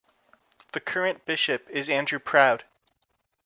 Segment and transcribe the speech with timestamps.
[0.73, 2.63] The current bishop is Andrew Proud.